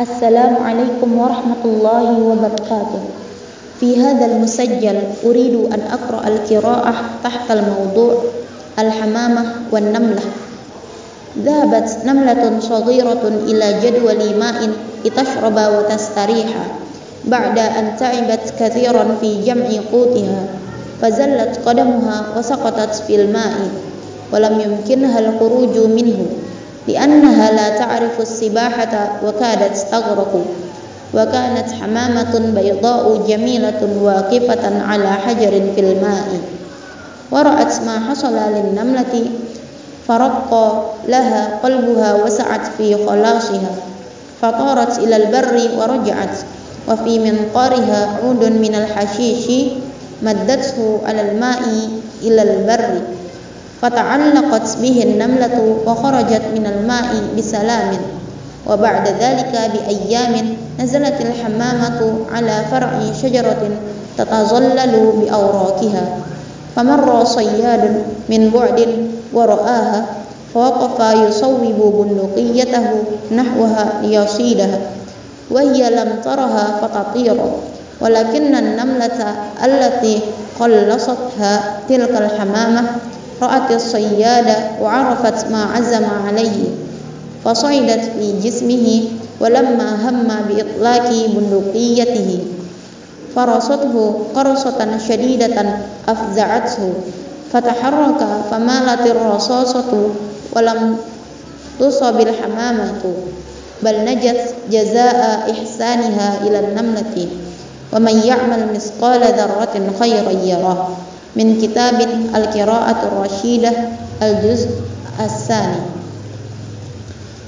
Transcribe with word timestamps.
السلام 0.00 0.56
عليكم 0.64 1.10
ورحمة 1.18 1.62
الله 1.64 2.06
وبركاته. 2.24 3.02
في 3.80 4.00
هذا 4.00 4.26
المسجل 4.26 4.96
أريد 5.24 5.54
أن 5.76 5.80
أقرأ 5.92 6.28
القراءة 6.28 6.94
تحت 7.24 7.50
الموضوع 7.50 8.12
الحمامة 8.78 9.42
والنملة. 9.72 10.24
ذهبت 11.44 11.88
نملة 12.08 12.42
صغيرة 12.60 13.24
إلى 13.44 13.66
جدول 13.84 14.20
ماء 14.40 14.58
لتشرب 15.04 15.56
وتستريح 15.76 16.48
بعد 17.24 17.58
أن 17.58 17.96
تعبت 18.00 18.44
كثيرا 18.60 19.04
في 19.20 19.44
جمع 19.44 19.68
قوتها 19.92 20.42
فزلت 21.02 21.60
قدمها 21.66 22.18
وسقطت 22.38 22.94
في 23.06 23.14
الماء 23.20 23.54
ولم 24.32 24.54
يمكنها 24.60 25.18
الخروج 25.18 25.74
منه. 25.78 26.26
لأنها 26.88 27.52
لا 27.52 27.78
تعرف 27.78 28.20
السباحة 28.20 29.20
وكادت 29.24 29.76
تغرق 29.92 30.44
وكانت 31.14 31.66
حمامة 31.80 32.52
بيضاء 32.54 33.26
جميلة 33.28 33.88
واقفة 34.02 34.82
على 34.82 35.10
حجر 35.12 35.50
في 35.74 35.80
الماء. 35.80 36.40
ورأت 37.30 37.74
ما 37.86 38.00
حصل 38.10 38.34
للنملة 38.34 39.24
فرق 40.08 40.50
لها 41.08 41.58
قلبها 41.62 42.14
وسعت 42.24 42.60
في 42.78 43.06
خلاصها. 43.06 43.70
فطارت 44.42 44.98
إلى 44.98 45.16
البر 45.16 45.70
ورجعت 45.78 46.36
وفي 46.88 47.18
منقارها 47.18 48.18
عود 48.24 48.44
من 48.44 48.74
الحشيش 48.74 49.46
مدته 50.22 51.00
على 51.06 51.20
الماء 51.20 51.62
إلى 52.22 52.42
البر. 52.42 53.00
فتعلقت 53.82 54.76
به 54.82 55.02
النملة 55.02 55.76
وخرجت 55.86 56.42
من 56.54 56.66
الماء 56.66 57.10
بسلام. 57.38 57.90
وبعد 58.66 59.08
ذلك 59.08 59.52
بأيام 59.72 60.56
نزلت 60.80 61.20
الحمامة 61.20 62.00
على 62.32 62.64
فرع 62.70 62.90
شجرة 63.22 63.62
تتظلل 64.18 65.12
بأوراقها. 65.20 66.04
فمر 66.76 67.24
صياد 67.24 68.02
من 68.28 68.50
بعد 68.50 69.08
ورآها 69.32 70.04
فوقف 70.54 71.14
يصوب 71.14 71.60
بندقيته 71.96 72.84
نحوها 73.32 73.92
ليصيدها 74.02 74.78
وهي 75.50 75.90
لم 75.90 76.10
ترها 76.24 76.66
فتطير. 76.82 77.36
ولكن 78.00 78.54
النملة 78.54 79.34
التي 79.64 80.20
قلصتها 80.60 81.80
تلك 81.88 82.10
الحمامة 82.10 82.82
رأت 83.42 83.70
الصياد 83.70 84.56
وعرفت 84.82 85.50
ما 85.50 85.64
عزم 85.64 86.04
عليه 86.26 86.64
فصعدت 87.44 88.04
في 88.18 88.40
جسمه 88.44 89.02
ولما 89.40 90.08
هم 90.08 90.28
بإطلاق 90.48 91.08
بندقيته 91.26 92.38
فرصته 93.36 94.20
قرصة 94.34 94.98
شديدة 95.08 95.76
أفزعته 96.08 96.92
فتحرك 97.52 98.26
فمالت 98.50 99.06
الرصاصة 99.06 99.92
ولم 100.56 100.96
تصب 101.80 102.20
الحمامة 102.20 103.02
بل 103.82 104.04
نجت 104.04 104.54
جزاء 104.70 105.50
إحسانها 105.50 106.38
إلى 106.46 106.58
النملة 106.60 107.28
ومن 107.92 108.16
يعمل 108.24 108.72
مثقال 108.74 109.20
ذرة 109.20 109.90
خيرا 110.00 110.30
يراه 110.30 110.88
من 111.36 111.60
كتاب 111.62 112.00
القراءة 112.34 112.96
الرشيدة 113.12 113.72
الجزء 114.22 114.68
الثاني. 115.20 115.80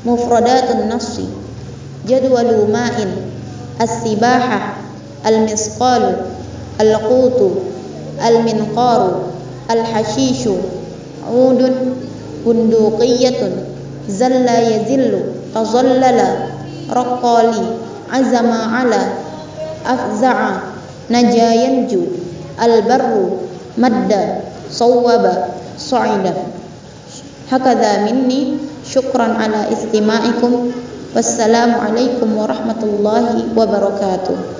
مفردات 0.07 0.71
النص. 0.71 1.21
جدول 2.09 2.71
ماء 2.73 3.07
السباحة 3.81 4.75
المثقال 5.27 6.17
القوت 6.81 7.53
المنقار 8.29 9.21
الحشيش 9.71 10.49
عود 11.31 11.73
بندقية 12.47 13.53
زل 14.09 14.49
يزل 14.49 15.23
تظلل 15.55 16.21
رقالي 16.91 17.63
عزم 18.13 18.51
على 18.53 19.13
أفزع 19.87 20.51
نجا 21.11 21.53
ينجو 21.53 22.01
البر 22.63 23.31
madda 23.77 24.45
sawwaba 24.69 25.57
sa'ida. 25.77 26.33
Hakadha 27.49 28.09
minni 28.09 28.57
syukran 28.85 29.37
ala 29.37 29.69
istima'ikum. 29.73 30.73
Wassalamu 31.13 31.77
alaikum 31.77 32.33
warahmatullahi 32.41 33.53
wabarakatuh. 33.53 34.52